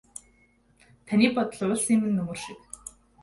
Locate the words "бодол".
1.35-1.61